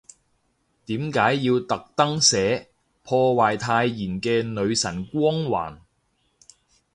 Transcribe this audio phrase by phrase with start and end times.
[0.87, 2.71] 點解要特登寫，
[3.03, 5.81] 破壞太妍嘅女神光環